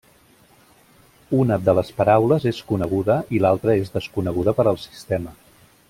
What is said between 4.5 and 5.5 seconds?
per al sistema.